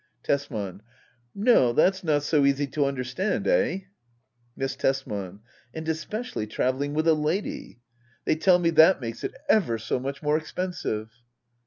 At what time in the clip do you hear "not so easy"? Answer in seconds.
2.03-2.65